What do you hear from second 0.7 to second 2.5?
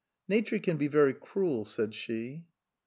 be very cruel," said she.